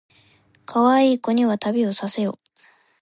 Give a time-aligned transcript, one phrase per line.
[0.65, 2.39] かわいい子には旅をさせよ